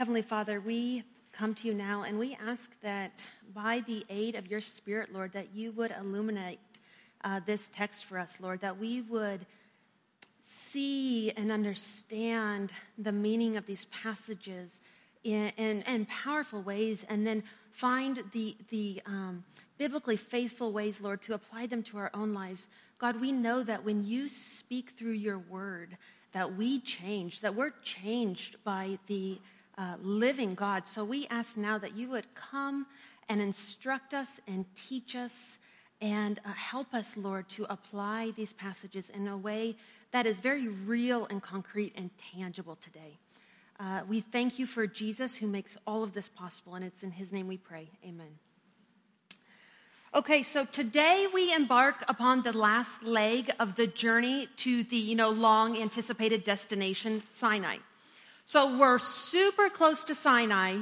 [0.00, 3.20] Heavenly Father, we come to you now and we ask that
[3.52, 6.58] by the aid of your Spirit, Lord, that you would illuminate
[7.22, 9.44] uh, this text for us, Lord, that we would
[10.40, 14.80] see and understand the meaning of these passages
[15.22, 19.44] in, in, in powerful ways and then find the, the um,
[19.76, 22.68] biblically faithful ways, Lord, to apply them to our own lives.
[22.98, 25.98] God, we know that when you speak through your word,
[26.32, 29.38] that we change, that we're changed by the
[29.80, 30.86] uh, living God.
[30.86, 32.86] So we ask now that you would come
[33.30, 35.58] and instruct us and teach us
[36.02, 39.76] and uh, help us, Lord, to apply these passages in a way
[40.12, 43.18] that is very real and concrete and tangible today.
[43.78, 47.12] Uh, we thank you for Jesus who makes all of this possible, and it's in
[47.12, 47.88] his name we pray.
[48.04, 48.38] Amen.
[50.12, 55.14] Okay, so today we embark upon the last leg of the journey to the, you
[55.14, 57.78] know, long anticipated destination, Sinai.
[58.50, 60.78] So we're super close to Sinai.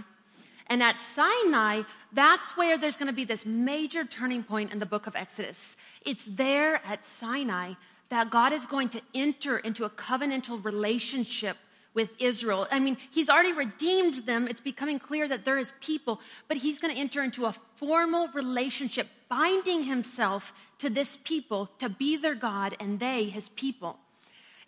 [0.68, 1.82] And at Sinai,
[2.14, 5.76] that's where there's going to be this major turning point in the book of Exodus.
[6.00, 7.74] It's there at Sinai
[8.08, 11.58] that God is going to enter into a covenantal relationship
[11.92, 12.66] with Israel.
[12.70, 14.48] I mean, he's already redeemed them.
[14.48, 18.28] It's becoming clear that they're his people, but he's going to enter into a formal
[18.28, 23.98] relationship, binding himself to this people to be their God and they his people.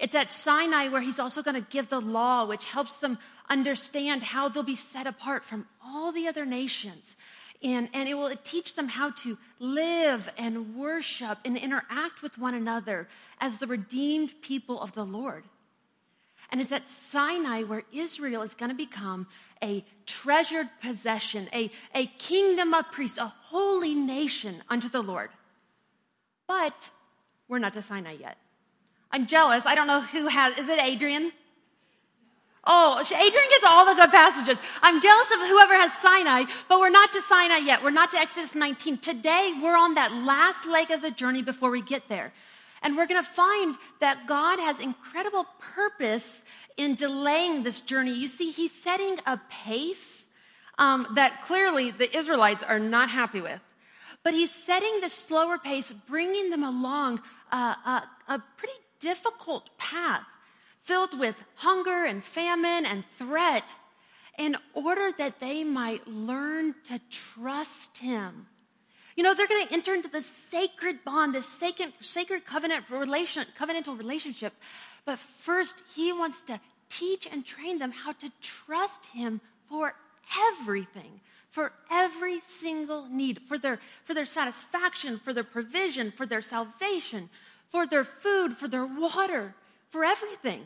[0.00, 3.18] It's at Sinai where he's also going to give the law, which helps them
[3.50, 7.16] understand how they'll be set apart from all the other nations.
[7.62, 12.54] And, and it will teach them how to live and worship and interact with one
[12.54, 13.08] another
[13.40, 15.44] as the redeemed people of the Lord.
[16.50, 19.26] And it's at Sinai where Israel is going to become
[19.62, 25.28] a treasured possession, a, a kingdom of priests, a holy nation unto the Lord.
[26.48, 26.88] But
[27.48, 28.38] we're not to Sinai yet.
[29.12, 29.66] I'm jealous.
[29.66, 31.33] I don't know who has, is it Adrian?
[32.64, 34.58] Oh, Adrian gets all the good passages.
[34.83, 37.83] I'm jealous of whoever has Sinai, but we're not to Sinai yet.
[37.83, 38.98] We're not to Exodus 19.
[38.98, 42.33] Today, we're on that last leg of the journey before we get there.
[42.83, 46.45] And we're going to find that God has incredible purpose
[46.77, 48.14] in delaying this journey.
[48.14, 50.24] You see, He's setting a pace
[50.79, 53.61] um, that clearly the Israelites are not happy with.
[54.23, 60.27] But He's setting the slower pace, bringing them along uh, uh, a pretty difficult path
[60.83, 63.64] filled with hunger and famine and threat
[64.38, 68.46] in order that they might learn to trust him.
[69.16, 73.44] You know, they're going to enter into this sacred bond, this sacred, sacred covenant relation,
[73.58, 74.55] covenantal relationship.
[75.05, 79.94] But first, he wants to teach and train them how to trust him for
[80.55, 86.40] everything, for every single need, for their, for their satisfaction, for their provision, for their
[86.40, 87.28] salvation,
[87.70, 89.55] for their food, for their water,
[89.91, 90.63] for everything.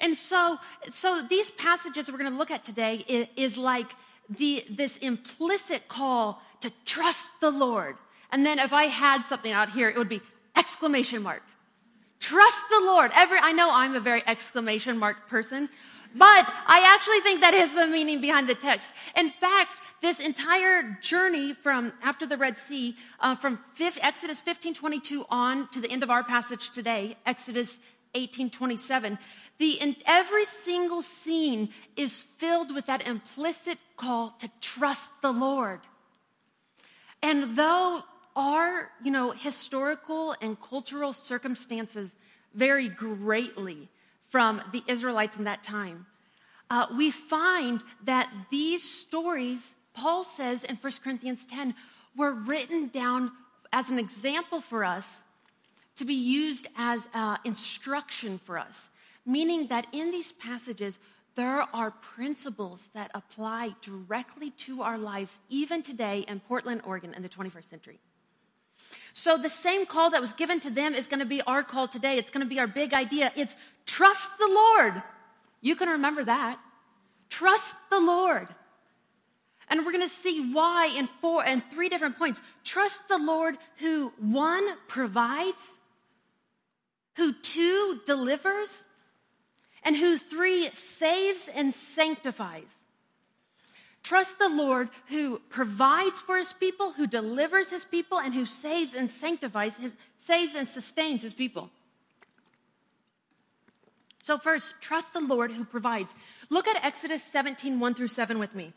[0.00, 0.58] And so,
[0.90, 3.86] so these passages we're going to look at today is, is like
[4.28, 7.96] the, this implicit call to trust the Lord.
[8.30, 10.20] And then if I had something out here, it would be
[10.56, 11.42] exclamation mark.
[12.20, 13.10] Trust the Lord.
[13.14, 15.68] Every, I know I'm a very exclamation mark person,
[16.14, 18.92] but I actually think that is the meaning behind the text.
[19.16, 25.68] In fact, this entire journey from after the Red Sea, uh, from Exodus 15:22 on
[25.70, 27.78] to the end of our passage today, Exodus
[28.14, 29.18] 18:27,
[29.58, 35.80] the in, every single scene is filled with that implicit call to trust the Lord.
[37.22, 38.04] And though
[38.34, 42.10] our, you know, historical and cultural circumstances
[42.54, 43.88] vary greatly
[44.28, 46.06] from the Israelites in that time,
[46.70, 51.74] uh, we find that these stories Paul says in 1 Corinthians 10
[52.16, 53.32] were written down
[53.72, 55.06] as an example for us
[55.96, 58.90] to be used as uh, instruction for us,
[59.24, 60.98] meaning that in these passages,
[61.34, 67.22] there are principles that apply directly to our lives, even today in Portland, Oregon, in
[67.22, 67.98] the 21st century.
[69.14, 71.88] So, the same call that was given to them is going to be our call
[71.88, 72.18] today.
[72.18, 73.32] It's going to be our big idea.
[73.34, 73.56] It's
[73.86, 75.02] trust the Lord.
[75.62, 76.58] You can remember that.
[77.30, 78.48] Trust the Lord.
[79.68, 82.40] And we're going to see why in four and three different points.
[82.64, 85.78] Trust the Lord who one provides,
[87.16, 88.84] who two delivers,
[89.82, 92.68] and who three saves and sanctifies.
[94.02, 98.94] Trust the Lord who provides for his people, who delivers his people, and who saves
[98.94, 101.70] and sanctifies his saves and sustains his people.
[104.22, 106.12] So first, trust the Lord who provides.
[106.50, 108.72] Look at Exodus 17, 1 through 7 with me.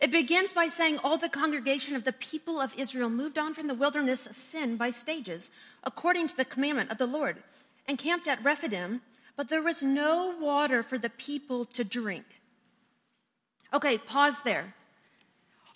[0.00, 3.66] It begins by saying all the congregation of the people of Israel moved on from
[3.66, 5.50] the wilderness of sin by stages,
[5.82, 7.42] according to the commandment of the Lord,
[7.86, 9.00] and camped at Rephidim,
[9.36, 12.24] but there was no water for the people to drink.
[13.72, 14.74] Okay, pause there.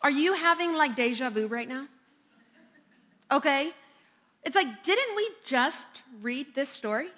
[0.03, 1.87] Are you having like deja vu right now?
[3.31, 3.73] Okay.
[4.45, 5.89] It's like, didn't we just
[6.21, 7.09] read this story?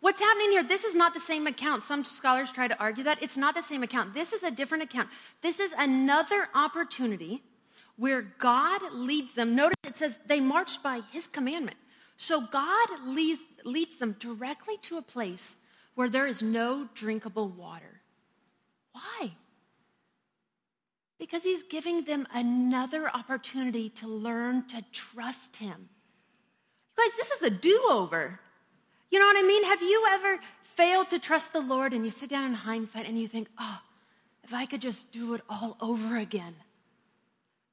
[0.00, 0.62] What's happening here?
[0.62, 1.82] This is not the same account.
[1.82, 3.22] Some scholars try to argue that.
[3.22, 4.14] It's not the same account.
[4.14, 5.10] This is a different account.
[5.42, 7.42] This is another opportunity
[7.96, 9.54] where God leads them.
[9.54, 11.76] Notice it says they marched by his commandment.
[12.16, 15.56] So God leads, leads them directly to a place
[15.94, 18.00] where there is no drinkable water.
[18.92, 19.32] Why?
[21.18, 25.90] Because he's giving them another opportunity to learn to trust him.
[26.96, 28.40] You guys, this is a do over.
[29.10, 29.64] You know what I mean?
[29.64, 30.40] Have you ever
[30.76, 33.80] failed to trust the Lord and you sit down in hindsight and you think, oh,
[34.44, 36.54] if I could just do it all over again?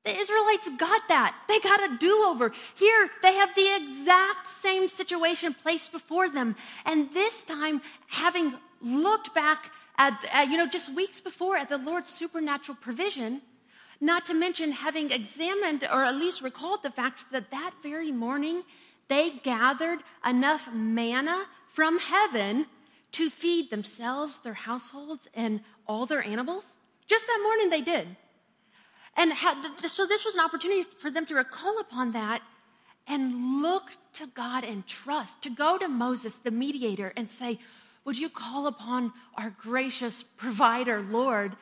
[0.03, 1.35] The Israelites got that.
[1.47, 2.53] They got a do over.
[2.75, 6.55] Here, they have the exact same situation placed before them.
[6.85, 11.77] And this time, having looked back at, at, you know, just weeks before at the
[11.77, 13.41] Lord's supernatural provision,
[13.99, 18.63] not to mention having examined or at least recalled the fact that that very morning
[19.07, 22.65] they gathered enough manna from heaven
[23.13, 26.77] to feed themselves, their households, and all their animals.
[27.07, 28.07] Just that morning they did.
[29.15, 29.33] And
[29.87, 32.41] so this was an opportunity for them to recall upon that
[33.07, 37.59] and look to God and trust, to go to Moses, the mediator, and say,
[38.05, 41.55] Would you call upon our gracious provider, Lord,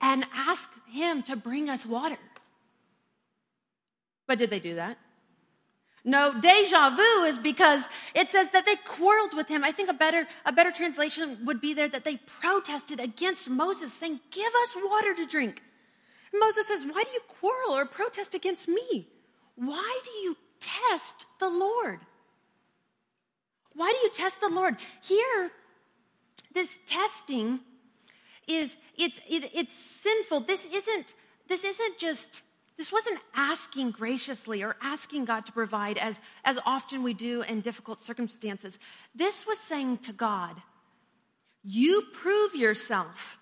[0.00, 2.18] and ask him to bring us water?
[4.26, 4.98] But did they do that?
[6.08, 9.64] No, deja vu is because it says that they quarreled with him.
[9.64, 13.92] I think a better, a better translation would be there that they protested against Moses,
[13.92, 15.64] saying, Give us water to drink.
[16.32, 19.08] And Moses says, Why do you quarrel or protest against me?
[19.56, 21.98] Why do you test the Lord?
[23.74, 24.76] Why do you test the Lord?
[25.02, 25.50] Here,
[26.54, 27.60] this testing
[28.46, 30.42] is it's it, it's sinful.
[30.42, 31.14] This isn't
[31.48, 32.42] this isn't just
[32.76, 37.62] this wasn't asking graciously or asking God to provide as, as often we do in
[37.62, 38.78] difficult circumstances.
[39.14, 40.60] This was saying to God,
[41.64, 43.38] You prove yourself,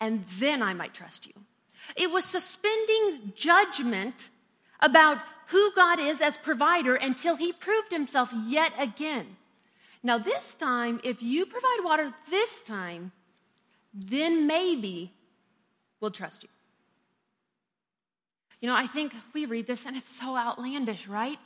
[0.00, 1.32] and then I might trust you.
[1.96, 4.28] It was suspending judgment
[4.80, 5.18] about
[5.48, 9.26] who God is as provider until he proved himself yet again.
[10.02, 13.10] Now, this time, if you provide water this time,
[13.92, 15.12] then maybe
[16.00, 16.48] we'll trust you.
[18.60, 21.38] You know, I think we read this and it's so outlandish, right?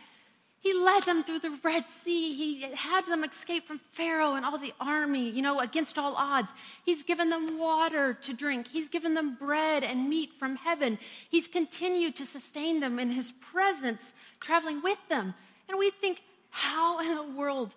[0.59, 2.35] He led them through the Red Sea.
[2.35, 6.53] He had them escape from Pharaoh and all the army, you know, against all odds.
[6.87, 8.67] He's given them water to drink.
[8.69, 10.99] He's given them bread and meat from heaven.
[11.29, 15.35] He's continued to sustain them in his presence, traveling with them.
[15.69, 17.75] And we think, how in the world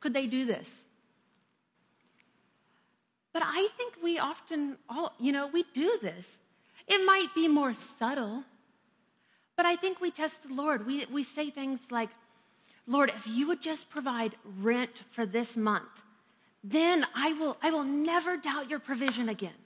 [0.00, 0.70] could they do this?
[3.34, 6.38] But I think we often, all, you know, we do this.
[6.88, 8.44] It might be more subtle.
[9.60, 10.86] But I think we test the Lord.
[10.86, 12.08] We, we say things like,
[12.86, 16.00] Lord, if you would just provide rent for this month,
[16.64, 19.60] then I will, I will never doubt your provision again.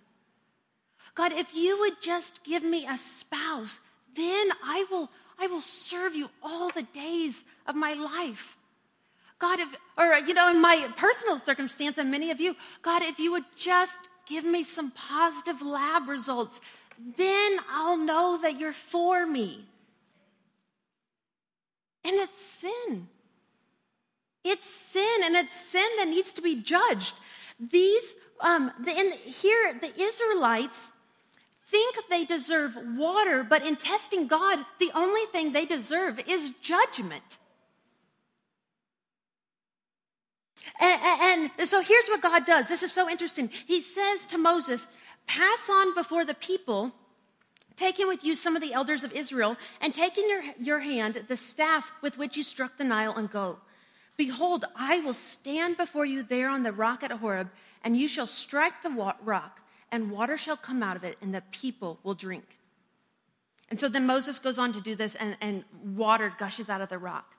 [1.15, 3.79] God, if you would just give me a spouse,
[4.17, 8.57] then I will, I will serve you all the days of my life.
[9.39, 13.21] God, if, or, you know, in my personal circumstance, and many of you, God, if
[13.21, 16.61] you would just give me some positive lab results,
[17.17, 19.67] then I'll know that you're for me.
[22.05, 23.09] And it's sin.
[24.45, 27.15] It's sin, and it's sin that needs to be judged.
[27.59, 30.93] These, um, the, in, here, the Israelites
[31.67, 37.39] think they deserve water, but in testing God, the only thing they deserve is judgment.
[40.81, 42.69] And, and, so here's what God does.
[42.69, 43.51] This is so interesting.
[43.67, 44.89] He says to Moses,
[45.27, 46.93] Pass on before the people
[47.77, 51.25] Taking with you some of the elders of Israel, and take in your, your hand
[51.29, 53.59] the staff with which you struck the Nile, and go.
[54.17, 57.51] Behold, I will stand before you there on the rock at Horeb,
[57.83, 61.35] and you shall strike the wa- rock, and water shall come out of it, and
[61.35, 62.45] the people will drink.
[63.71, 65.65] And so then Moses goes on to do this, and, and
[65.97, 67.35] water gushes out of the rock.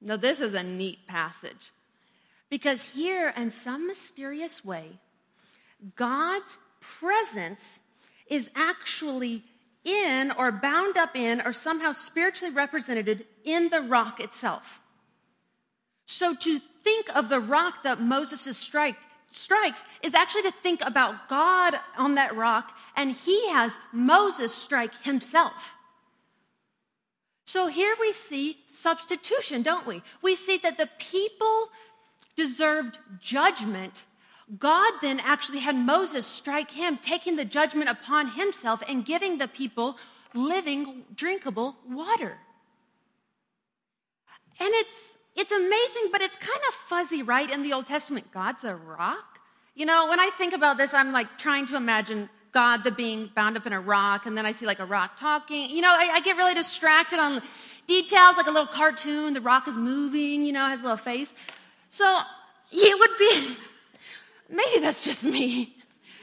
[0.00, 1.72] Now, this is a neat passage
[2.48, 4.98] because here, in some mysterious way,
[5.94, 7.78] God's presence
[8.32, 9.44] is actually
[9.84, 14.80] in or bound up in or somehow spiritually represented in the rock itself.
[16.06, 21.74] So to think of the rock that Moses strikes is actually to think about God
[21.98, 25.74] on that rock, and he has Moses strike himself.
[27.44, 30.02] So here we see substitution, don't we?
[30.22, 31.68] We see that the people
[32.34, 33.92] deserved judgment,
[34.58, 39.48] God then actually had Moses strike him, taking the judgment upon himself and giving the
[39.48, 39.96] people
[40.34, 42.38] living, drinkable water.
[44.60, 44.90] And it's,
[45.36, 47.50] it's amazing, but it's kind of fuzzy, right?
[47.50, 49.38] In the Old Testament, God's a rock.
[49.74, 53.30] You know, when I think about this, I'm like trying to imagine God, the being
[53.34, 55.70] bound up in a rock, and then I see like a rock talking.
[55.70, 57.40] You know, I, I get really distracted on
[57.86, 59.32] details, like a little cartoon.
[59.32, 61.32] The rock is moving, you know, has a little face.
[61.88, 62.20] So
[62.70, 63.56] it would be,
[64.52, 65.76] maybe that's just me.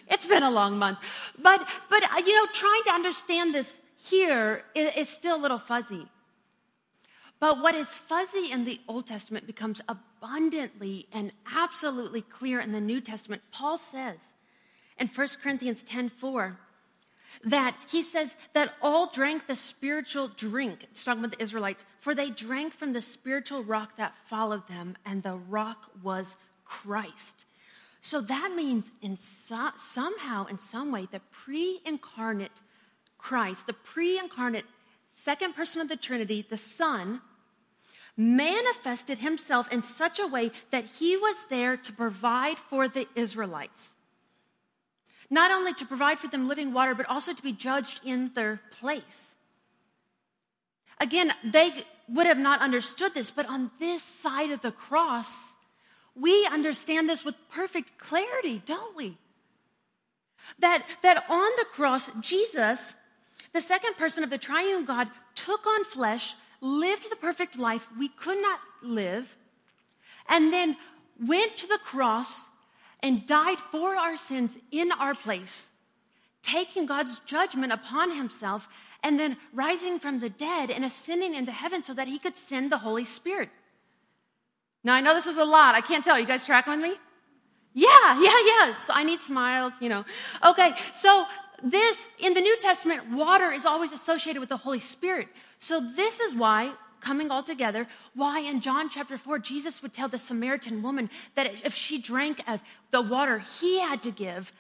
[0.08, 1.00] It's been a long month.
[1.38, 5.60] But, but, uh, you know, trying to understand this here is, is still a little
[5.60, 6.08] fuzzy.
[7.40, 12.82] But what is fuzzy in the Old Testament becomes abundantly and absolutely clear in the
[12.82, 13.42] New Testament.
[13.52, 14.20] Paul says
[14.98, 16.58] in 1 Corinthians 10 4,
[17.46, 20.84] that he says that all drank the spiritual drink.
[20.92, 24.98] It's talking about the Israelites, for they drank from the spiritual rock that followed them,
[25.06, 27.46] and the rock was Christ.
[28.10, 32.58] So that means in so, somehow, in some way, the pre-incarnate
[33.20, 34.66] Christ, the pre-incarnate
[35.12, 37.22] second person of the Trinity, the Son,
[38.18, 43.94] manifested himself in such a way that he was there to provide for the Israelites
[45.30, 48.60] not only to provide for them living water, but also to be judged in their
[48.72, 49.36] place.
[51.00, 51.72] Again, they
[52.08, 55.54] would have not understood this, but on this side of the cross,
[56.16, 59.18] we understand this with perfect clarity, don't we?
[60.60, 62.96] That, that on the cross, Jesus,
[63.54, 68.10] the second person of the triune God, took on flesh, lived the perfect life we
[68.10, 69.38] could not live,
[70.28, 70.76] and then
[71.26, 72.50] went to the cross
[73.02, 75.70] and died for our sins in our place,
[76.42, 78.68] taking God's judgment upon himself,
[79.04, 82.72] and then rising from the dead and ascending into heaven so that he could send
[82.72, 83.50] the Holy Spirit.
[84.84, 85.76] Now, I know this is a lot.
[85.76, 86.20] I can't tell.
[86.20, 86.96] You guys tracking with me?
[87.74, 88.80] Yeah, yeah, yeah.
[88.80, 90.06] So I need smiles, you know.
[90.44, 91.26] Okay, so
[91.64, 95.28] this, in the New Testament, water is always associated with the Holy Spirit.
[95.60, 100.08] So this is why coming all together, why in John chapter 4, Jesus would tell
[100.08, 104.52] the Samaritan woman that if she drank of the water he had to give,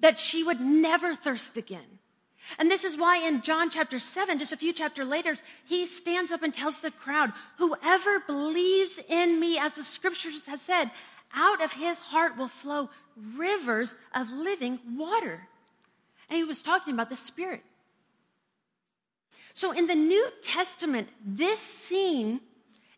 [0.00, 1.98] that she would never thirst again.
[2.58, 6.30] And this is why in John chapter 7, just a few chapters later, he stands
[6.30, 10.90] up and tells the crowd, Whoever believes in me, as the scriptures has said,
[11.34, 12.90] out of his heart will flow
[13.36, 15.48] rivers of living water.
[16.28, 17.62] And he was talking about the Spirit.
[19.52, 22.40] So in the New Testament, this scene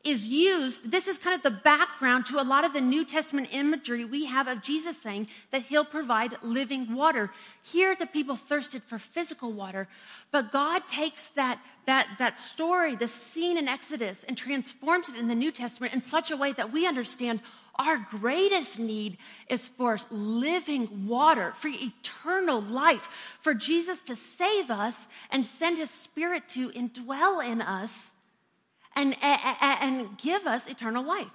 [0.06, 3.48] is used, this is kind of the background to a lot of the New Testament
[3.50, 7.30] imagery we have of Jesus saying that he'll provide living water.
[7.62, 9.88] Here, the people thirsted for physical water,
[10.30, 15.26] but God takes that, that, that story, the scene in Exodus, and transforms it in
[15.26, 17.40] the New Testament in such a way that we understand
[17.78, 19.18] our greatest need
[19.50, 23.08] is for living water, for eternal life,
[23.40, 28.12] for Jesus to save us and send his spirit to indwell in us
[28.96, 31.28] and, and give us eternal life.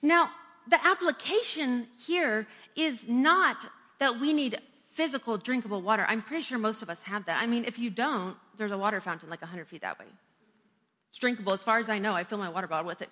[0.00, 0.30] Now,
[0.68, 3.64] the application here is not
[3.98, 4.58] that we need
[4.92, 6.04] physical drinkable water.
[6.08, 7.40] I'm pretty sure most of us have that.
[7.42, 10.06] I mean, if you don't, there's a water fountain like 100 feet that way.
[11.08, 11.52] It's drinkable.
[11.52, 13.10] As far as I know, I fill my water bottle with it.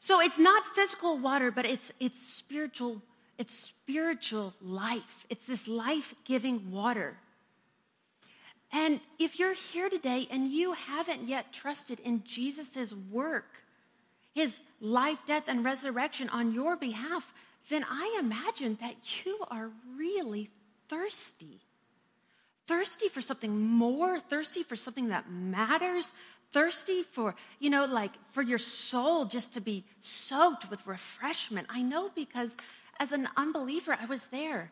[0.00, 3.02] So it's not physical water, but it's, it's spiritual,
[3.36, 5.26] it's spiritual life.
[5.28, 7.16] It's this life-giving water.
[8.72, 13.62] And if you're here today and you haven't yet trusted in Jesus' work,
[14.34, 17.32] his life, death, and resurrection on your behalf,
[17.70, 20.50] then I imagine that you are really
[20.88, 21.60] thirsty.
[22.66, 26.12] Thirsty for something more, thirsty for something that matters,
[26.52, 31.66] thirsty for, you know, like for your soul just to be soaked with refreshment.
[31.70, 32.56] I know because
[33.00, 34.70] as an unbeliever, I was there.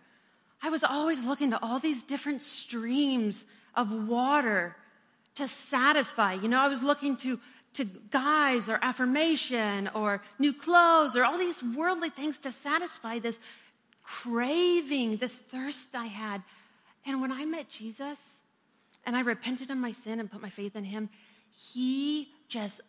[0.62, 4.76] I was always looking to all these different streams of water
[5.36, 6.34] to satisfy.
[6.34, 7.38] You know, I was looking to,
[7.74, 13.38] to guys or affirmation or new clothes or all these worldly things to satisfy this
[14.02, 16.42] craving, this thirst I had.
[17.04, 18.38] And when I met Jesus
[19.04, 21.10] and I repented of my sin and put my faith in him,
[21.72, 22.80] he just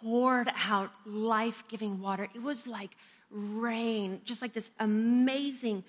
[0.00, 2.28] poured out life giving water.
[2.34, 2.90] It was like
[3.30, 5.82] rain, just like this amazing,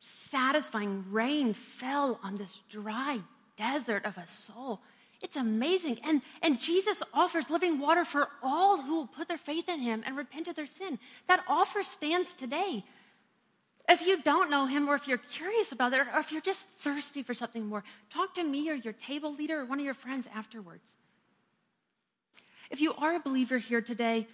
[0.00, 3.20] satisfying rain fell on this dry
[3.56, 4.80] desert of a soul.
[5.22, 5.98] It's amazing.
[6.04, 10.02] And, and Jesus offers living water for all who will put their faith in him
[10.04, 10.98] and repent of their sin.
[11.26, 12.84] That offer stands today.
[13.88, 16.66] If you don't know him, or if you're curious about it, or if you're just
[16.78, 19.94] thirsty for something more, talk to me or your table leader or one of your
[19.94, 20.92] friends afterwards.
[22.70, 24.26] If you are a believer here today,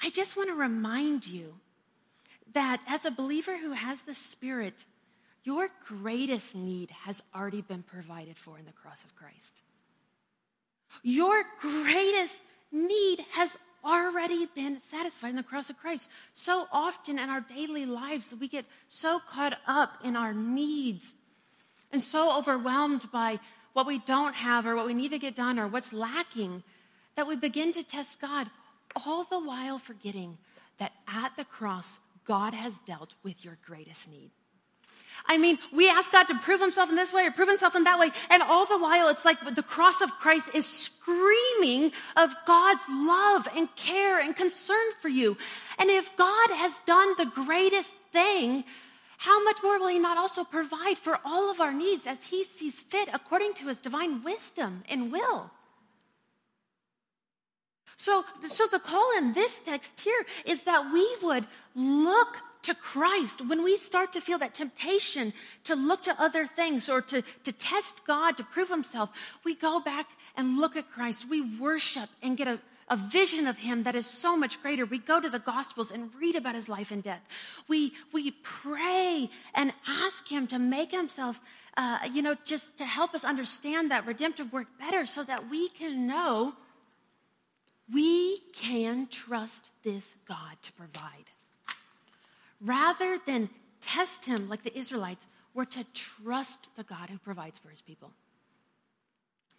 [0.00, 1.54] I just want to remind you
[2.54, 4.84] that as a believer who has the Spirit,
[5.44, 9.60] your greatest need has already been provided for in the cross of Christ.
[11.02, 16.08] Your greatest need has already been satisfied in the cross of Christ.
[16.34, 21.14] So often in our daily lives, we get so caught up in our needs
[21.90, 23.40] and so overwhelmed by
[23.72, 26.62] what we don't have or what we need to get done or what's lacking
[27.16, 28.48] that we begin to test God,
[29.04, 30.38] all the while forgetting
[30.78, 34.30] that at the cross, God has dealt with your greatest need.
[35.26, 37.84] I mean, we ask God to prove himself in this way or prove himself in
[37.84, 38.10] that way.
[38.30, 43.48] And all the while, it's like the cross of Christ is screaming of God's love
[43.54, 45.36] and care and concern for you.
[45.78, 48.64] And if God has done the greatest thing,
[49.18, 52.42] how much more will he not also provide for all of our needs as he
[52.42, 55.50] sees fit according to his divine wisdom and will?
[57.96, 63.46] So, so the call in this text here is that we would look to Christ,
[63.46, 65.32] when we start to feel that temptation
[65.64, 69.10] to look to other things or to, to test God to prove himself,
[69.44, 71.28] we go back and look at Christ.
[71.28, 74.86] We worship and get a, a vision of him that is so much greater.
[74.86, 77.22] We go to the Gospels and read about his life and death.
[77.68, 81.40] We, we pray and ask him to make himself,
[81.76, 85.68] uh, you know, just to help us understand that redemptive work better so that we
[85.68, 86.54] can know
[87.92, 91.26] we can trust this God to provide
[92.64, 93.50] rather than
[93.80, 98.12] test him like the Israelites, we're to trust the God who provides for his people.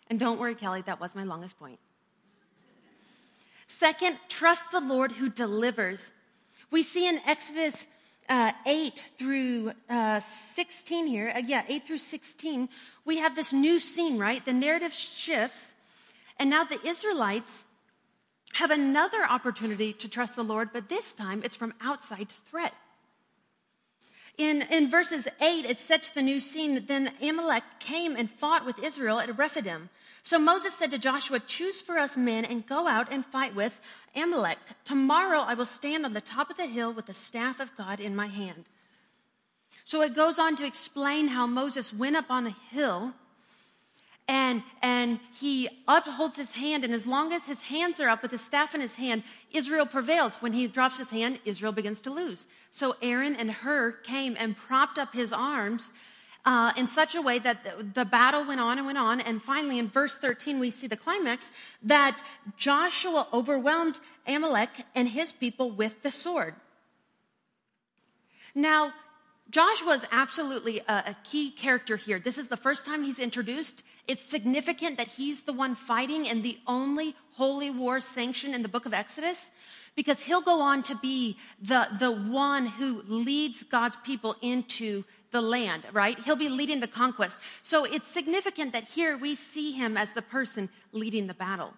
[0.09, 1.79] And don't worry, Kelly, that was my longest point.
[3.67, 6.11] Second, trust the Lord who delivers.
[6.71, 7.85] We see in Exodus
[8.29, 12.69] uh, 8 through uh, 16 here, uh, yeah, 8 through 16,
[13.05, 14.43] we have this new scene, right?
[14.43, 15.75] The narrative shifts,
[16.39, 17.63] and now the Israelites
[18.53, 22.73] have another opportunity to trust the Lord, but this time it's from outside threat.
[24.37, 26.85] In, in verses 8, it sets the new scene.
[26.87, 29.89] Then Amalek came and fought with Israel at Rephidim.
[30.23, 33.79] So Moses said to Joshua, Choose for us men and go out and fight with
[34.15, 34.57] Amalek.
[34.85, 37.99] Tomorrow I will stand on the top of the hill with the staff of God
[37.99, 38.65] in my hand.
[39.85, 43.13] So it goes on to explain how Moses went up on a hill
[44.33, 48.31] and, and he upholds his hand, and as long as his hands are up with
[48.31, 50.37] his staff in his hand, Israel prevails.
[50.37, 52.47] When he drops his hand, Israel begins to lose.
[52.71, 55.91] So Aaron and Hur came and propped up his arms
[56.45, 59.21] uh, in such a way that the, the battle went on and went on.
[59.21, 61.51] And finally, in verse 13, we see the climax
[61.83, 62.19] that
[62.57, 66.55] Joshua overwhelmed Amalek and his people with the sword.
[68.55, 68.93] Now,
[69.53, 72.17] Joshua is absolutely a, a, key character here.
[72.17, 73.83] This is the first time he's introduced.
[74.07, 78.67] It's significant that he's the one fighting in the only holy war sanctioned in the
[78.67, 79.51] book of Exodus
[79.95, 85.41] because he'll go on to be the, the one who leads God's people into the
[85.41, 86.17] land, right?
[86.17, 87.39] He'll be leading the conquest.
[87.61, 91.75] So it's significant that here we see him as the person leading the battle.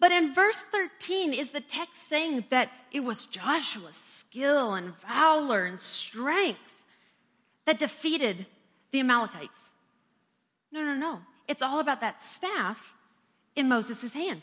[0.00, 5.66] But in verse 13, is the text saying that it was Joshua's skill and valor
[5.66, 6.73] and strength
[7.66, 8.46] that defeated
[8.92, 9.70] the Amalekites.
[10.72, 11.20] No, no, no.
[11.48, 12.94] It's all about that staff
[13.54, 14.42] in Moses' hand.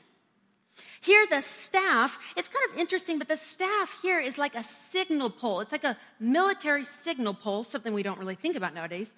[1.01, 5.29] Here, the staff, it's kind of interesting, but the staff here is like a signal
[5.29, 5.60] pole.
[5.60, 9.13] It's like a military signal pole, something we don't really think about nowadays.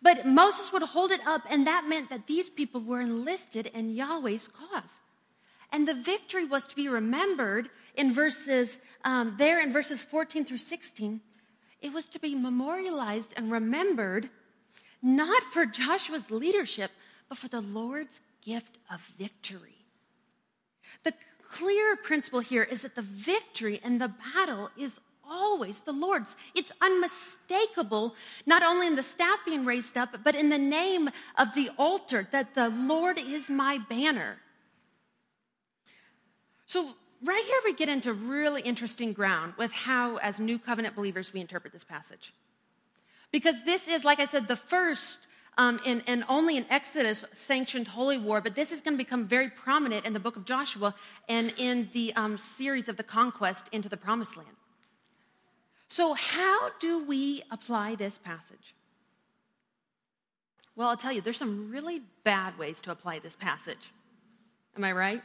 [0.00, 3.94] But Moses would hold it up, and that meant that these people were enlisted in
[3.94, 5.00] Yahweh's cause.
[5.70, 10.58] And the victory was to be remembered in verses, um, there in verses 14 through
[10.58, 11.20] 16
[11.82, 14.30] it was to be memorialized and remembered
[15.02, 16.92] not for Joshua's leadership,
[17.28, 19.84] but for the Lord's gift of victory.
[21.02, 21.12] The
[21.50, 26.36] clear principle here is that the victory and the battle is always the Lord's.
[26.54, 28.14] It's unmistakable,
[28.46, 32.28] not only in the staff being raised up, but in the name of the altar,
[32.30, 34.36] that the Lord is my banner.
[36.66, 41.32] So right here we get into really interesting ground with how, as new covenant believers,
[41.32, 42.32] we interpret this passage.
[43.30, 45.18] Because this is, like I said, the first
[45.58, 49.26] um, and, and only in Exodus sanctioned holy war, but this is going to become
[49.26, 50.94] very prominent in the book of Joshua
[51.28, 54.56] and in the um, series of the conquest into the promised land.
[55.88, 58.74] So, how do we apply this passage?
[60.74, 63.92] Well, I'll tell you, there's some really bad ways to apply this passage.
[64.74, 65.22] Am I right?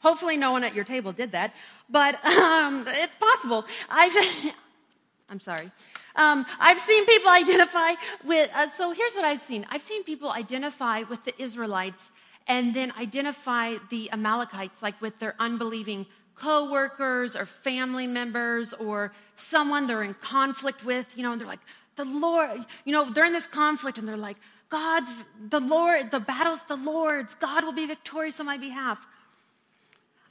[0.00, 1.52] Hopefully, no one at your table did that,
[1.88, 3.64] but um, it's possible.
[3.88, 4.16] I've,
[5.28, 5.70] I'm sorry.
[6.16, 10.30] Um, I've seen people identify with, uh, so here's what I've seen I've seen people
[10.30, 12.10] identify with the Israelites
[12.46, 19.86] and then identify the Amalekites, like with their unbelieving coworkers or family members or someone
[19.86, 21.60] they're in conflict with, you know, and they're like,
[21.96, 24.38] the Lord, you know, they're in this conflict and they're like,
[24.70, 25.10] God's,
[25.48, 27.34] the Lord, the battle's the Lord's.
[27.34, 29.06] God will be victorious on my behalf.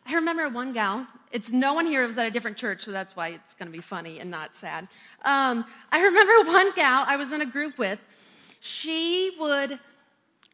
[0.07, 3.13] I remember one gal, it's no one here was at a different church, so that's
[3.13, 4.87] why it's going to be funny and not sad.
[5.23, 7.99] Um, I remember one gal I was in a group with,
[8.61, 9.77] she would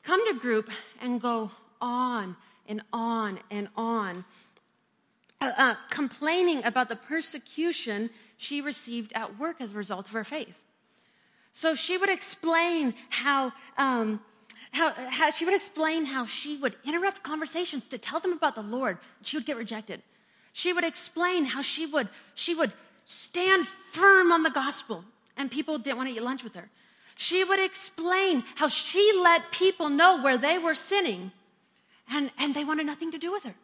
[0.01, 2.35] come to group and go on
[2.67, 4.25] and on and on,
[5.39, 10.23] uh, uh, complaining about the persecution she received at work as a result of her
[10.23, 10.57] faith.
[11.51, 14.19] So she would explain how, um,
[14.73, 18.61] how, how, she would explain how she would interrupt conversations to tell them about the
[18.61, 18.97] Lord.
[19.21, 20.01] She would get rejected.
[20.51, 22.73] She would explain how she would, she would
[23.05, 25.05] stand firm on the gospel
[25.37, 26.69] and people didn't want to eat lunch with her.
[27.15, 31.31] She would explain how she let people know where they were sinning
[32.09, 33.55] and, and they wanted nothing to do with her.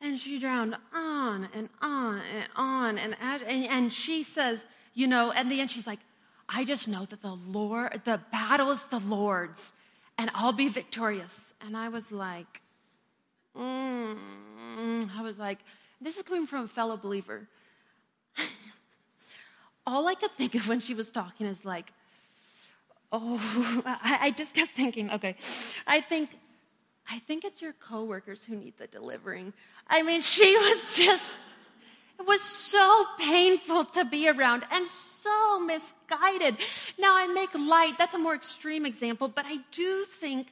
[0.00, 2.98] And she drowned on and on and on.
[2.98, 4.60] And, and, and she says,
[4.94, 6.00] you know, at the end, she's like,
[6.48, 9.72] I just know that the Lord, the battle is the Lord's,
[10.18, 11.54] and I'll be victorious.
[11.60, 12.60] And I was like,
[13.56, 14.16] mm,
[15.16, 15.58] I was like,
[16.00, 17.48] this is coming from a fellow believer.
[19.86, 21.92] All I could think of when she was talking is like,
[23.12, 25.36] oh, I, I just kept thinking, okay,
[25.86, 26.30] I think,
[27.08, 29.52] I think it's your coworkers who need the delivering.
[29.88, 31.38] I mean, she was just
[32.18, 36.56] it was so painful to be around and so misguided.
[36.98, 40.48] Now, I make light, that's a more extreme example, but I do think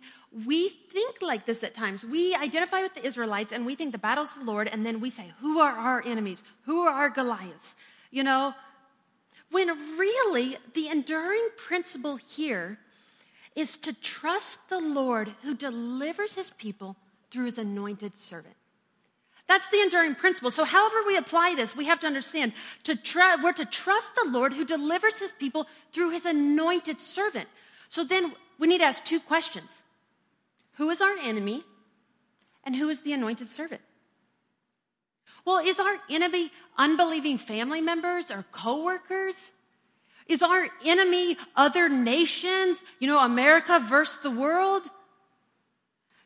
[0.46, 2.04] we think like this at times.
[2.04, 5.10] We identify with the Israelites and we think the battle's the Lord, and then we
[5.10, 6.42] say, Who are our enemies?
[6.62, 7.76] Who are our Goliaths?
[8.10, 8.54] You know,
[9.50, 12.78] when really the enduring principle here
[13.54, 16.96] is to trust the Lord who delivers his people
[17.30, 18.56] through his anointed servant.
[19.46, 20.50] That's the enduring principle.
[20.50, 22.54] So, however we apply this, we have to understand
[22.84, 27.48] to try, we're to trust the Lord who delivers his people through his anointed servant.
[27.88, 29.70] So then we need to ask two questions
[30.74, 31.62] Who is our enemy?
[32.66, 33.82] And who is the anointed servant?
[35.44, 39.52] Well, is our enemy unbelieving family members or coworkers?
[40.26, 42.82] Is our enemy other nations?
[42.98, 44.82] You know, America versus the world?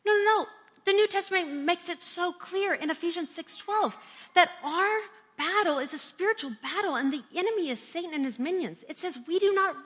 [0.07, 0.47] No, no, no.
[0.89, 3.95] The New Testament makes it so clear in Ephesians 6:12
[4.33, 5.01] that our
[5.37, 8.87] battle is a spiritual battle and the enemy is Satan and his minions.
[8.89, 9.77] It says we do not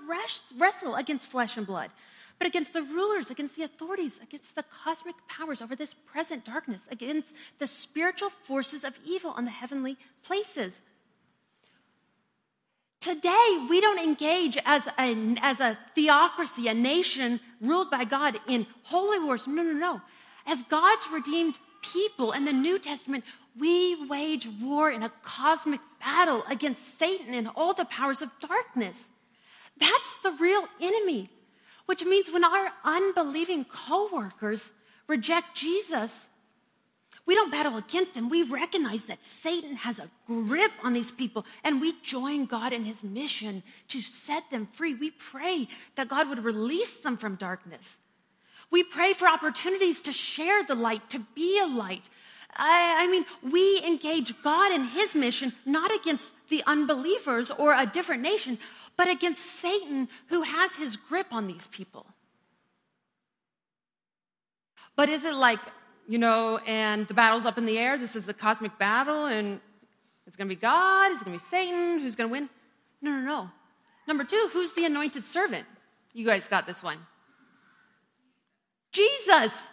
[0.54, 1.90] wrestle against flesh and blood,
[2.38, 6.86] but against the rulers, against the authorities, against the cosmic powers over this present darkness,
[6.88, 10.80] against the spiritual forces of evil on the heavenly places.
[13.00, 18.68] Today, we don't engage as a, as a theocracy, a nation ruled by God in
[18.84, 19.48] holy wars.
[19.48, 20.00] No, no, no.
[20.46, 23.24] As God's redeemed people in the New Testament,
[23.59, 29.09] we wage war in a cosmic battle against Satan and all the powers of darkness.
[29.76, 31.31] That's the real enemy,
[31.87, 34.70] which means when our unbelieving coworkers
[35.07, 36.28] reject Jesus,
[37.24, 38.28] we don't battle against them.
[38.28, 42.85] We recognize that Satan has a grip on these people and we join God in
[42.85, 44.94] his mission to set them free.
[44.94, 47.98] We pray that God would release them from darkness.
[48.72, 52.08] We pray for opportunities to share the light, to be a light.
[52.56, 57.87] I, I, mean, we engage God in his mission, not against the unbelievers or a
[57.87, 58.58] different nation,
[58.96, 62.06] but against Satan who has his grip on these people.
[64.96, 65.61] But is it like,
[66.08, 67.98] you know, and the battle's up in the air?
[67.98, 69.61] This is the cosmic battle, and
[70.26, 72.48] it's going to be God, it's going to be Satan, who's going to win?
[73.02, 73.50] No, no, no.
[74.08, 75.66] Number two, who's the anointed servant?
[76.14, 76.98] You guys got this one.
[78.92, 79.68] Jesus.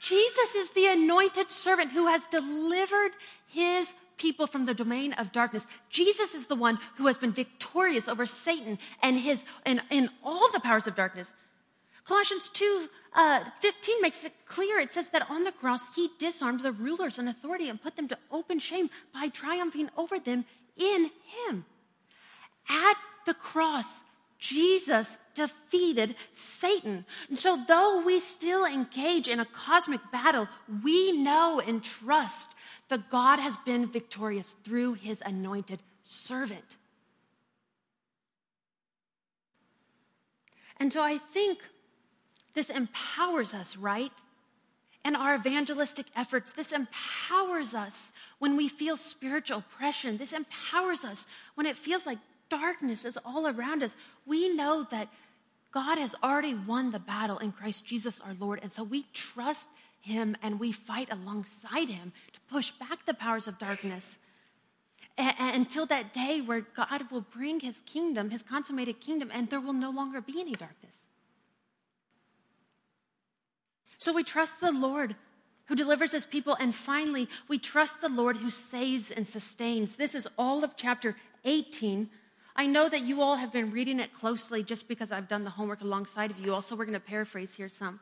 [0.00, 3.12] Jesus is the anointed servant who has delivered
[3.46, 5.66] his people from the domain of darkness.
[5.90, 10.50] Jesus is the one who has been victorious over Satan and his and, and all
[10.52, 11.34] the powers of darkness.
[12.04, 14.78] Colossians 2 uh, 15 makes it clear.
[14.78, 18.08] It says that on the cross, he disarmed the rulers and authority and put them
[18.08, 20.44] to open shame by triumphing over them
[20.76, 21.10] in
[21.46, 21.64] him.
[22.68, 24.00] At the cross,
[24.38, 27.04] Jesus defeated Satan.
[27.28, 30.48] And so, though we still engage in a cosmic battle,
[30.82, 32.48] we know and trust
[32.88, 36.76] that God has been victorious through his anointed servant.
[40.78, 41.58] And so, I think
[42.54, 44.12] this empowers us, right?
[45.04, 50.16] In our evangelistic efforts, this empowers us when we feel spiritual oppression.
[50.16, 52.18] This empowers us when it feels like
[52.50, 53.96] darkness is all around us.
[54.26, 55.08] We know that
[55.70, 58.60] God has already won the battle in Christ Jesus our Lord.
[58.62, 59.68] And so we trust
[60.00, 64.18] him and we fight alongside him to push back the powers of darkness
[65.18, 69.72] until that day where God will bring his kingdom, his consummated kingdom, and there will
[69.72, 70.96] no longer be any darkness.
[73.98, 75.16] So we trust the Lord
[75.66, 76.56] who delivers his people.
[76.58, 79.96] And finally, we trust the Lord who saves and sustains.
[79.96, 82.08] This is all of chapter 18.
[82.58, 85.50] I know that you all have been reading it closely just because I've done the
[85.50, 86.52] homework alongside of you.
[86.52, 88.00] Also, we're going to paraphrase here some.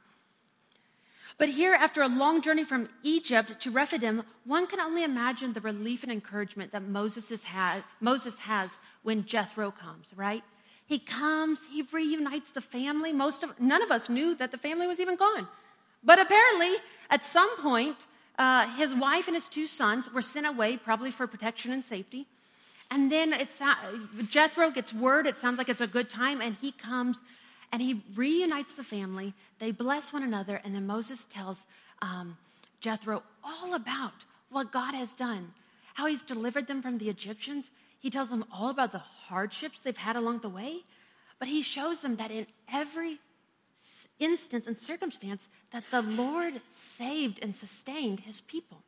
[1.36, 5.60] But here, after a long journey from Egypt to Rephidim, one can only imagine the
[5.60, 8.70] relief and encouragement that Moses has, Moses has
[9.02, 10.42] when Jethro comes, right?
[10.86, 13.12] He comes, he reunites the family.
[13.12, 15.46] Most of, none of us knew that the family was even gone.
[16.02, 16.76] But apparently,
[17.10, 17.98] at some point,
[18.38, 22.26] uh, his wife and his two sons were sent away, probably for protection and safety.
[22.90, 23.58] And then it's,
[24.28, 27.20] Jethro gets word, it sounds like it's a good time, and he comes
[27.72, 29.34] and he reunites the family.
[29.58, 31.66] They bless one another, and then Moses tells
[32.00, 32.36] um,
[32.80, 34.12] Jethro all about
[34.50, 35.52] what God has done,
[35.94, 37.70] how he's delivered them from the Egyptians.
[37.98, 40.84] He tells them all about the hardships they've had along the way,
[41.38, 43.18] but he shows them that in every
[44.18, 48.82] instance and circumstance that the Lord saved and sustained his people.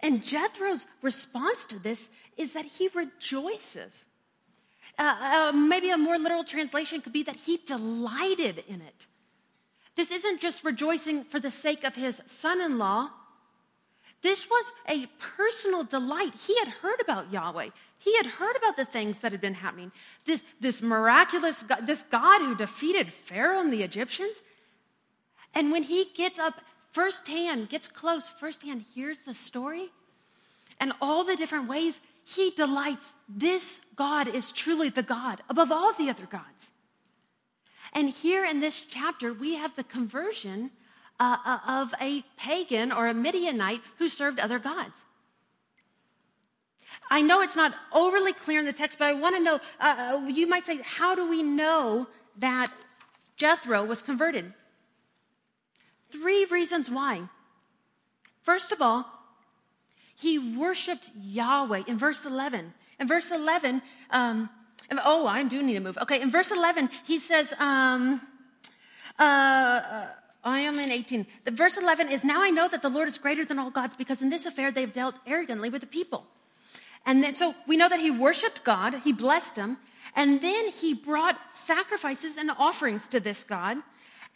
[0.00, 4.04] And Jethro's response to this is that he rejoices.
[4.98, 9.06] Uh, uh, maybe a more literal translation could be that he delighted in it.
[9.94, 13.10] This isn't just rejoicing for the sake of his son in law.
[14.22, 15.06] This was a
[15.36, 16.34] personal delight.
[16.46, 17.68] He had heard about Yahweh.
[17.98, 19.92] He had heard about the things that had been happening.
[20.24, 24.42] This, this miraculous God, this God who defeated Pharaoh and the Egyptians.
[25.54, 26.60] And when he gets up
[26.96, 29.90] firsthand, gets close firsthand, hears the story
[30.80, 33.12] and all the different ways he delights.
[33.28, 36.70] This God is truly the God above all the other gods.
[37.92, 40.70] And here in this chapter, we have the conversion
[41.20, 44.98] uh, uh of a pagan or a Midianite who served other gods.
[47.10, 50.22] I know it's not overly clear in the text, but I want to know uh,
[50.24, 52.06] uh, you might say, how do we know
[52.38, 52.72] that
[53.36, 54.54] Jethro was converted?
[56.10, 57.22] Three reasons why.
[58.42, 59.06] First of all,
[60.14, 62.72] he worshiped Yahweh in verse 11.
[62.98, 64.48] In verse 11, um,
[65.04, 65.98] oh, I do need to move.
[65.98, 68.22] Okay, in verse 11, he says, um,
[69.18, 70.06] uh,
[70.44, 71.26] I am in 18.
[71.44, 73.96] The verse 11 is, Now I know that the Lord is greater than all gods
[73.96, 76.24] because in this affair they have dealt arrogantly with the people.
[77.04, 79.76] And then, so we know that he worshiped God, he blessed him,
[80.14, 83.78] and then he brought sacrifices and offerings to this God.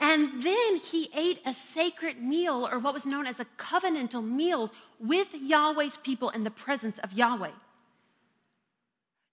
[0.00, 4.72] And then he ate a sacred meal, or what was known as a covenantal meal,
[4.98, 7.50] with Yahweh's people in the presence of Yahweh.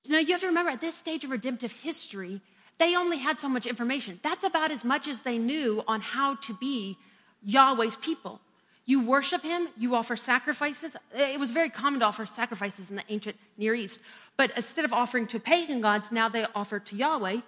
[0.10, 2.42] Now you have to remember at this stage of redemptive history,
[2.80, 4.20] they only had so much information.
[4.24, 6.98] That's about as much as they knew on how to be
[7.42, 8.40] Yahweh's people.
[8.86, 10.96] You worship him, you offer sacrifices.
[11.14, 14.00] It was very common to offer sacrifices in the ancient Near East.
[14.38, 17.42] But instead of offering to pagan gods, now they offer to Yahweh.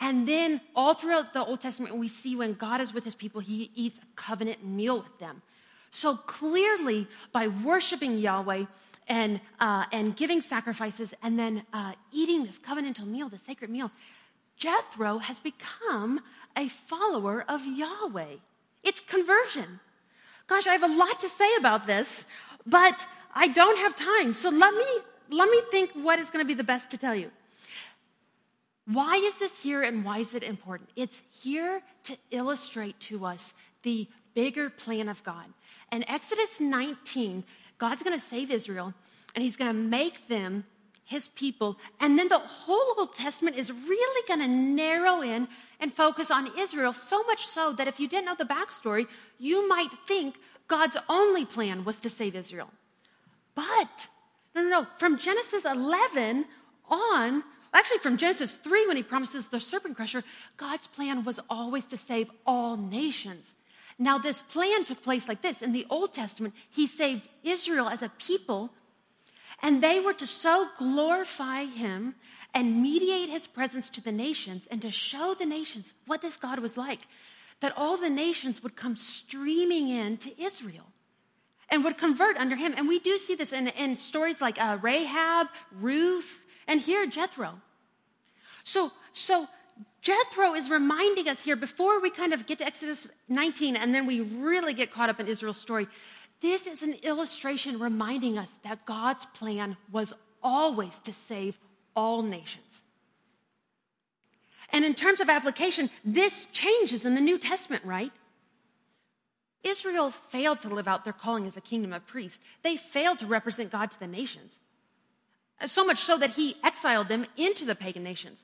[0.00, 3.40] And then all throughout the Old Testament, we see when God is with his people,
[3.40, 5.42] he eats a covenant meal with them.
[5.90, 8.64] So clearly, by worshiping Yahweh
[9.08, 13.90] and, uh, and giving sacrifices and then uh, eating this covenantal meal, the sacred meal,
[14.56, 16.20] Jethro has become
[16.56, 18.36] a follower of Yahweh.
[18.82, 19.80] It's conversion.
[20.46, 22.24] Gosh, I have a lot to say about this,
[22.64, 24.34] but I don't have time.
[24.34, 24.86] So let me,
[25.30, 27.30] let me think what is going to be the best to tell you.
[28.86, 30.90] Why is this here and why is it important?
[30.96, 35.44] It's here to illustrate to us the bigger plan of God.
[35.92, 37.44] In Exodus 19,
[37.78, 38.94] God's going to save Israel
[39.34, 40.64] and he's going to make them
[41.04, 41.76] his people.
[41.98, 45.48] And then the whole Old Testament is really going to narrow in
[45.80, 49.06] and focus on Israel, so much so that if you didn't know the backstory,
[49.38, 50.36] you might think
[50.68, 52.70] God's only plan was to save Israel.
[53.56, 54.08] But,
[54.54, 54.86] no, no, no.
[54.98, 56.44] From Genesis 11
[56.88, 60.24] on, actually from Genesis 3, when he promises the serpent crusher,
[60.56, 63.54] God's plan was always to save all nations.
[63.98, 65.62] Now, this plan took place like this.
[65.62, 68.70] In the Old Testament, he saved Israel as a people
[69.62, 72.14] and they were to so glorify him
[72.54, 76.58] and mediate his presence to the nations and to show the nations what this God
[76.60, 77.00] was like,
[77.60, 80.86] that all the nations would come streaming in to Israel
[81.68, 82.74] and would convert under him.
[82.76, 86.39] And we do see this in, in stories like uh, Rahab, Ruth,
[86.70, 87.60] and here Jethro.
[88.64, 89.46] So, so
[90.00, 94.06] Jethro is reminding us here before we kind of get to Exodus 19 and then
[94.06, 95.86] we really get caught up in Israel's story
[96.40, 101.58] this is an illustration reminding us that God's plan was always to save
[101.94, 102.82] all nations.
[104.72, 108.12] And in terms of application, this changes in the New Testament, right?
[109.62, 112.40] Israel failed to live out their calling as a kingdom of priests.
[112.62, 114.58] They failed to represent God to the nations.
[115.66, 118.42] So much so that he exiled them into the pagan nations.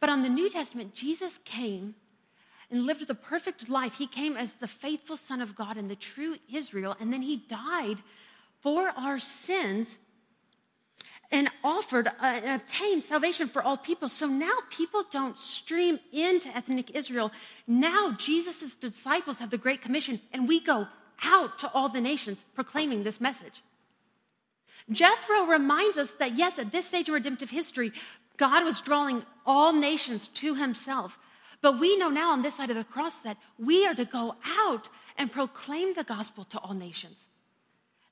[0.00, 1.94] But on the New Testament, Jesus came
[2.70, 3.96] and lived the perfect life.
[3.96, 7.36] He came as the faithful Son of God and the true Israel, and then he
[7.36, 7.98] died
[8.60, 9.98] for our sins
[11.32, 14.08] and offered uh, and obtained salvation for all people.
[14.08, 17.30] So now people don't stream into ethnic Israel.
[17.66, 20.88] Now Jesus' disciples have the Great Commission, and we go
[21.22, 23.62] out to all the nations proclaiming this message.
[24.90, 27.92] Jethro reminds us that, yes, at this stage of redemptive history,
[28.36, 31.18] God was drawing all nations to himself.
[31.62, 34.34] But we know now on this side of the cross that we are to go
[34.44, 37.26] out and proclaim the gospel to all nations.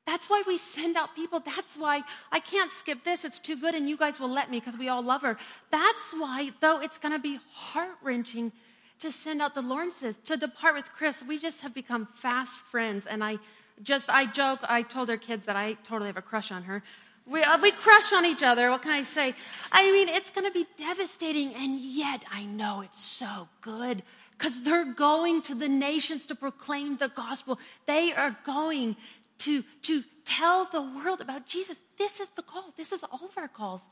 [0.07, 1.41] That's why we send out people.
[1.41, 3.25] That's why I can't skip this.
[3.25, 5.37] It's too good, and you guys will let me because we all love her.
[5.71, 8.53] That's why, though it's going to be heart wrenching
[9.01, 13.05] to send out the Lawrences, to depart with Chris, we just have become fast friends.
[13.07, 13.39] And I
[13.83, 16.83] just, I joke, I told her kids that I totally have a crush on her.
[17.27, 18.71] We, uh, we crush on each other.
[18.71, 19.35] What can I say?
[19.71, 24.63] I mean, it's going to be devastating, and yet I know it's so good because
[24.63, 27.59] they're going to the nations to proclaim the gospel.
[27.87, 28.97] They are going
[29.39, 31.81] to, to tell the world about Jesus.
[31.99, 32.73] This is the call.
[32.77, 33.83] This is all of our calls.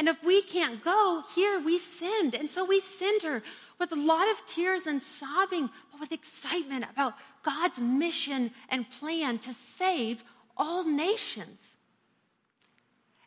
[0.00, 2.34] And if we can't go, here we sinned.
[2.34, 3.42] And so we send her
[3.78, 9.38] with a lot of tears and sobbing, but with excitement about God's mission and plan
[9.40, 10.24] to save
[10.56, 11.60] all nations.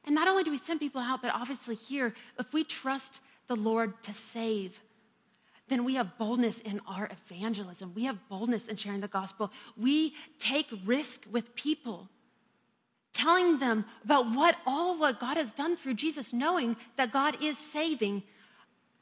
[0.03, 3.55] And not only do we send people out, but obviously here, if we trust the
[3.55, 4.81] Lord to save,
[5.67, 7.93] then we have boldness in our evangelism.
[7.93, 9.51] We have boldness in sharing the gospel.
[9.77, 12.09] We take risk with people,
[13.13, 17.57] telling them about what all what God has done through Jesus, knowing that God is
[17.57, 18.23] saving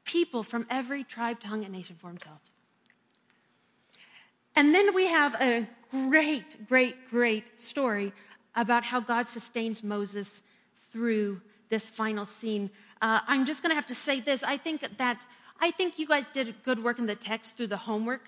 [0.04, 2.39] people from every tribe, tongue, and nation for himself.
[4.56, 8.12] And then we have a great, great, great story
[8.56, 10.41] about how God sustains Moses
[10.91, 12.69] through this final scene.
[13.02, 14.43] Uh, I'm just going to have to say this.
[14.43, 15.17] I think that
[15.60, 18.24] I think you guys did good work in the text through the homework.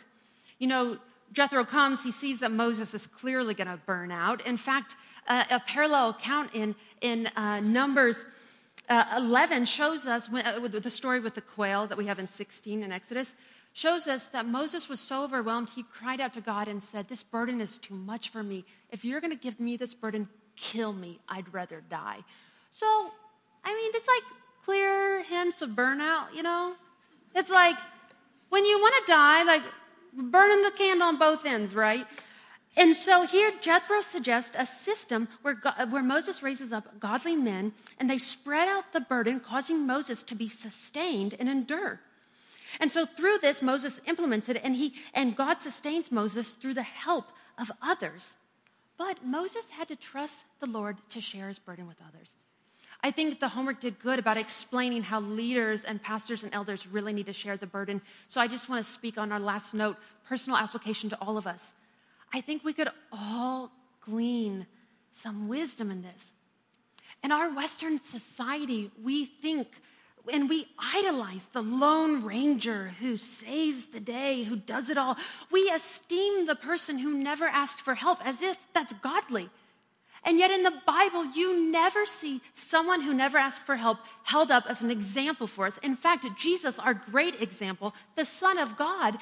[0.60, 0.98] You know,
[1.34, 4.46] Jethro comes, he sees that Moses is clearly going to burn out.
[4.46, 4.96] In fact,
[5.28, 8.26] uh, a parallel account in, in uh, Numbers
[8.90, 12.28] uh, 11 shows us, when, uh, the story with the quail that we have in
[12.28, 13.34] 16 in Exodus,
[13.74, 17.24] shows us that Moses was so overwhelmed, he cried out to God and said, This
[17.24, 18.66] burden is too much for me.
[18.92, 21.20] If you're going to give me this burden, kill me.
[21.28, 22.20] I'd rather die.
[22.72, 22.86] So,
[23.64, 24.24] I mean, it's like
[24.66, 26.76] clear hints of burnout, you know?
[27.36, 27.78] It's like
[28.50, 29.64] when you want to die, like
[30.14, 32.06] burning the candle on both ends, right?
[32.76, 37.74] And so here, Jethro suggests a system where, God, where Moses raises up godly men
[38.00, 42.00] and they spread out the burden, causing Moses to be sustained and endure.
[42.80, 46.82] And so through this, Moses implements it and, he, and God sustains Moses through the
[46.82, 47.26] help
[47.60, 48.34] of others.
[48.98, 52.36] But Moses had to trust the Lord to share his burden with others.
[53.04, 57.12] I think the homework did good about explaining how leaders and pastors and elders really
[57.12, 58.02] need to share the burden.
[58.30, 61.46] So I just want to speak on our last note, personal application to all of
[61.46, 61.74] us.
[62.34, 64.66] I think we could all glean
[65.14, 66.32] some wisdom in this.
[67.24, 69.68] In our Western society, we think
[70.32, 75.18] and we idolize the lone ranger who saves the day, who does it all.
[75.52, 79.50] We esteem the person who never asked for help as if that's godly.
[80.26, 84.50] And yet in the Bible, you never see someone who never asked for help held
[84.50, 85.78] up as an example for us.
[85.80, 89.18] In fact, Jesus, our great example, the Son of God,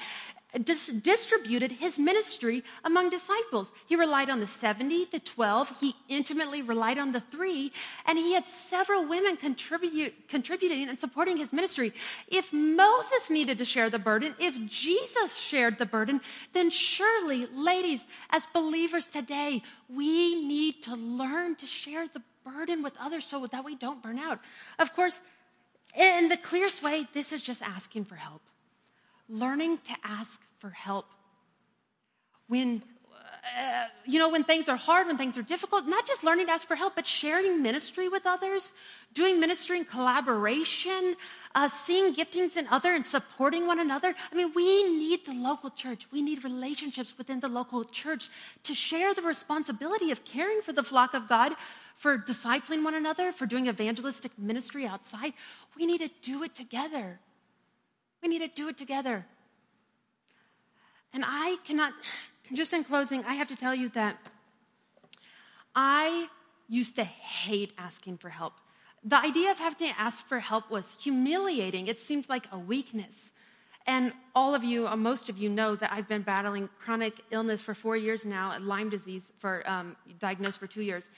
[0.58, 3.68] dis- distributed his ministry among disciples.
[3.86, 7.72] He relied on the 70, the 12, he intimately relied on the three,
[8.06, 11.92] and he had several women contribute, contributing and supporting his ministry.
[12.28, 16.20] If Moses needed to share the burden, if Jesus shared the burden,
[16.52, 22.94] then surely, ladies, as believers today, we need to learn to share the burden with
[23.00, 24.40] others so that we don't burn out.
[24.78, 25.20] Of course,
[25.96, 28.42] in the clearest way, this is just asking for help
[29.28, 31.06] learning to ask for help.
[32.48, 32.82] When,
[33.12, 36.52] uh, you know, when things are hard, when things are difficult, not just learning to
[36.52, 38.74] ask for help, but sharing ministry with others,
[39.14, 41.16] doing ministry in collaboration,
[41.54, 44.14] uh, seeing giftings in other and supporting one another.
[44.30, 46.06] I mean, we need the local church.
[46.12, 48.30] We need relationships within the local church
[48.64, 51.54] to share the responsibility of caring for the flock of God,
[51.96, 55.32] for discipling one another, for doing evangelistic ministry outside.
[55.76, 57.20] We need to do it together.
[58.22, 59.26] We need to do it together.
[61.12, 61.92] And I cannot,
[62.52, 64.16] just in closing, I have to tell you that
[65.74, 66.28] I
[66.68, 68.54] used to hate asking for help.
[69.04, 71.88] The idea of having to ask for help was humiliating.
[71.88, 73.32] It seemed like a weakness.
[73.86, 77.60] And all of you, uh, most of you know that I've been battling chronic illness
[77.60, 81.10] for four years now, Lyme disease, for um, diagnosed for two years.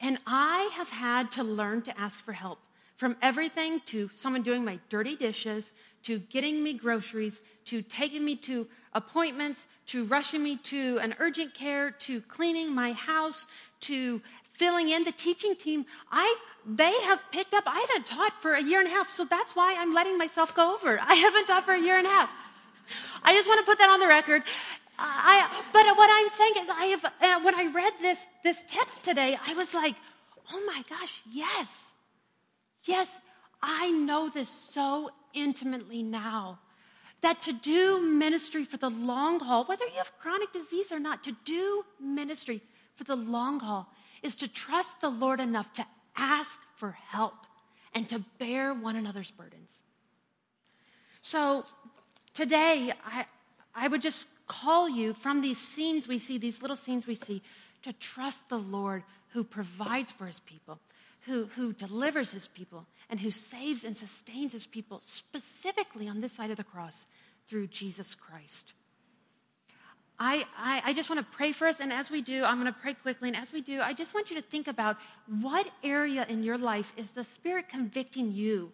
[0.00, 2.58] And I have had to learn to ask for help
[2.98, 5.72] from everything to someone doing my dirty dishes,
[6.02, 11.54] to getting me groceries, to taking me to appointments, to rushing me to an urgent
[11.54, 13.46] care, to cleaning my house,
[13.80, 14.20] to
[14.50, 15.86] filling in the teaching team.
[16.10, 16.36] I
[16.66, 17.64] they have picked up.
[17.66, 20.54] I haven't taught for a year and a half, so that's why I'm letting myself
[20.54, 20.98] go over.
[21.00, 22.30] I haven't taught for a year and a half.
[23.22, 24.42] I just want to put that on the record.
[24.98, 29.04] I, but what I'm saying is, I have uh, when I read this this text
[29.04, 29.94] today, I was like,
[30.52, 31.87] oh my gosh, yes,
[32.84, 33.18] yes,
[33.62, 36.58] I know this so intimately now.
[37.20, 41.24] That to do ministry for the long haul, whether you have chronic disease or not,
[41.24, 42.62] to do ministry
[42.94, 43.88] for the long haul
[44.22, 47.34] is to trust the Lord enough to ask for help
[47.94, 49.76] and to bear one another's burdens.
[51.22, 51.64] So
[52.34, 53.26] today, I,
[53.74, 57.42] I would just call you from these scenes we see, these little scenes we see,
[57.82, 60.78] to trust the Lord who provides for his people,
[61.28, 66.32] who, who delivers his people, and who saves and sustains his people, specifically on this
[66.32, 67.06] side of the cross
[67.48, 68.72] through Jesus Christ.
[70.18, 71.78] I, I, I, just want to pray for us.
[71.78, 73.28] And as we do, I'm going to pray quickly.
[73.28, 74.96] And as we do, I just want you to think about
[75.40, 78.72] what area in your life is the Spirit convicting you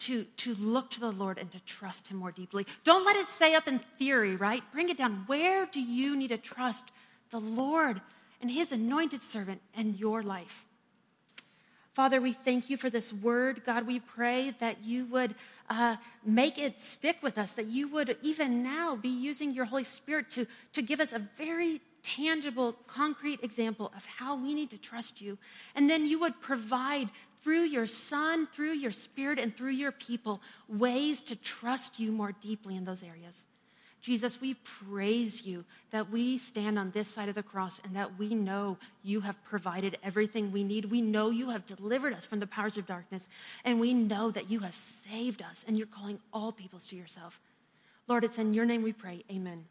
[0.00, 2.64] to, to look to the Lord and to trust Him more deeply.
[2.84, 4.62] Don't let it stay up in theory, right?
[4.72, 5.24] Bring it down.
[5.26, 6.92] Where do you need to trust
[7.30, 8.00] the Lord
[8.40, 10.67] and His anointed servant in your life?
[11.98, 13.62] Father, we thank you for this word.
[13.66, 15.34] God, we pray that you would
[15.68, 19.82] uh, make it stick with us, that you would even now be using your Holy
[19.82, 24.78] Spirit to, to give us a very tangible, concrete example of how we need to
[24.78, 25.38] trust you.
[25.74, 27.10] And then you would provide
[27.42, 32.30] through your Son, through your Spirit, and through your people ways to trust you more
[32.30, 33.44] deeply in those areas.
[34.08, 38.18] Jesus, we praise you that we stand on this side of the cross and that
[38.18, 40.86] we know you have provided everything we need.
[40.86, 43.28] We know you have delivered us from the powers of darkness,
[43.66, 47.38] and we know that you have saved us and you're calling all peoples to yourself.
[48.06, 49.24] Lord, it's in your name we pray.
[49.30, 49.66] Amen.